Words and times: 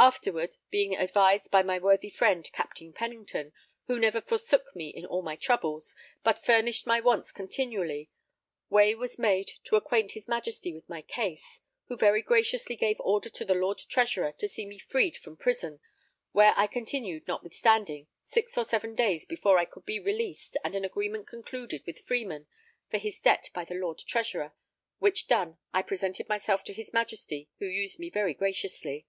Afterward, 0.00 0.54
being 0.70 0.94
advised 0.94 1.50
by 1.50 1.64
my 1.64 1.80
worthy 1.80 2.08
friend, 2.08 2.48
Captain 2.52 2.92
Pennington, 2.92 3.52
who 3.88 3.98
never 3.98 4.20
forsook 4.20 4.76
me 4.76 4.90
in 4.90 5.04
all 5.04 5.22
my 5.22 5.34
troubles, 5.34 5.96
but 6.22 6.40
furnished 6.40 6.86
my 6.86 7.00
wants 7.00 7.32
continually, 7.32 8.08
way 8.70 8.94
was 8.94 9.18
made 9.18 9.50
to 9.64 9.74
acquaint 9.74 10.12
his 10.12 10.28
Majesty 10.28 10.72
with 10.72 10.88
my 10.88 11.02
case; 11.02 11.62
who 11.88 11.96
very 11.96 12.22
graciously 12.22 12.76
gave 12.76 13.00
order 13.00 13.28
to 13.30 13.44
the 13.44 13.56
Lord 13.56 13.78
Treasurer 13.88 14.30
to 14.38 14.46
see 14.46 14.66
me 14.66 14.78
freed 14.78 15.16
from 15.16 15.36
prison, 15.36 15.80
where 16.30 16.52
I 16.56 16.68
continued, 16.68 17.26
notwithstanding, 17.26 18.06
six 18.22 18.56
or 18.56 18.64
seven 18.64 18.94
days 18.94 19.24
before 19.26 19.58
I 19.58 19.64
could 19.64 19.84
be 19.84 19.98
released 19.98 20.56
and 20.62 20.76
an 20.76 20.84
agreement 20.84 21.26
concluded 21.26 21.82
with 21.86 21.98
Freeman 21.98 22.46
for 22.88 22.98
his 22.98 23.18
debt 23.18 23.50
by 23.52 23.64
the 23.64 23.74
Lord 23.74 23.98
Treasurer; 23.98 24.52
which 25.00 25.26
done, 25.26 25.58
I 25.74 25.82
presented 25.82 26.28
myself 26.28 26.62
to 26.64 26.72
his 26.72 26.92
Majesty 26.92 27.50
who 27.58 27.66
used 27.66 27.98
me 27.98 28.10
very 28.10 28.32
graciously. 28.32 29.08